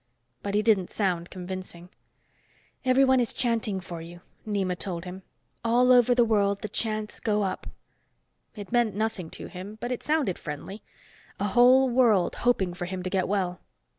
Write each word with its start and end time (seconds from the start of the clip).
But 0.41 0.55
he 0.55 0.63
didn't 0.63 0.89
sound 0.89 1.29
convincing. 1.29 1.89
"Everyone 2.83 3.19
is 3.19 3.33
chanting 3.33 3.79
for 3.79 4.01
you," 4.01 4.21
Nema 4.47 4.75
told 4.75 5.05
him. 5.05 5.21
"All 5.63 5.91
over 5.91 6.15
the 6.15 6.25
world, 6.25 6.63
the 6.63 6.69
chants 6.69 7.19
go 7.19 7.43
up." 7.43 7.67
It 8.55 8.71
meant 8.71 8.95
nothing 8.95 9.29
to 9.29 9.45
him, 9.45 9.77
but 9.79 9.91
it 9.91 10.01
sounded 10.01 10.39
friendly. 10.39 10.81
A 11.39 11.49
whole 11.49 11.87
world 11.87 12.37
hoping 12.37 12.73
for 12.73 12.85
him 12.85 13.03
to 13.03 13.11
get 13.11 13.27
well! 13.27 13.59